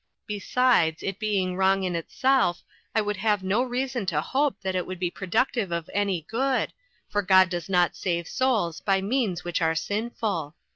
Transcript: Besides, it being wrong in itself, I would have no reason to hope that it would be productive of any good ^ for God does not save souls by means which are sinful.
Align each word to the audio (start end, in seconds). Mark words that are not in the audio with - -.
Besides, 0.25 1.03
it 1.03 1.19
being 1.19 1.55
wrong 1.55 1.83
in 1.83 1.95
itself, 1.95 2.63
I 2.95 3.01
would 3.01 3.17
have 3.17 3.43
no 3.43 3.61
reason 3.61 4.07
to 4.07 4.19
hope 4.19 4.59
that 4.61 4.73
it 4.73 4.87
would 4.87 4.97
be 4.97 5.11
productive 5.11 5.71
of 5.71 5.91
any 5.93 6.21
good 6.23 6.69
^ 6.69 6.71
for 7.07 7.21
God 7.21 7.49
does 7.49 7.69
not 7.69 7.95
save 7.95 8.27
souls 8.27 8.81
by 8.83 8.99
means 8.99 9.43
which 9.43 9.61
are 9.61 9.75
sinful. 9.75 10.55